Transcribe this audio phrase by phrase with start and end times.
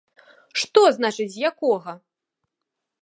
[0.61, 1.93] Што значыць, з якога!?